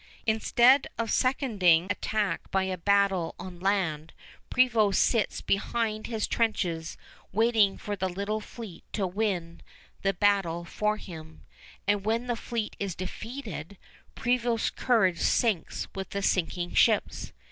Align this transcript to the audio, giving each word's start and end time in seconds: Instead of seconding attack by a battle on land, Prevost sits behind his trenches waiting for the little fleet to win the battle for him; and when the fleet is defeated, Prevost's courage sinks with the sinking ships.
Instead 0.25 0.87
of 0.97 1.11
seconding 1.11 1.85
attack 1.91 2.49
by 2.49 2.63
a 2.63 2.75
battle 2.75 3.35
on 3.37 3.59
land, 3.59 4.13
Prevost 4.49 4.97
sits 4.99 5.41
behind 5.41 6.07
his 6.07 6.25
trenches 6.25 6.97
waiting 7.31 7.77
for 7.77 7.95
the 7.95 8.09
little 8.09 8.41
fleet 8.41 8.83
to 8.93 9.05
win 9.05 9.61
the 10.01 10.13
battle 10.15 10.65
for 10.65 10.97
him; 10.97 11.43
and 11.85 12.03
when 12.03 12.25
the 12.25 12.35
fleet 12.35 12.75
is 12.79 12.95
defeated, 12.95 13.77
Prevost's 14.15 14.71
courage 14.71 15.19
sinks 15.19 15.87
with 15.93 16.09
the 16.09 16.23
sinking 16.23 16.73
ships. 16.73 17.31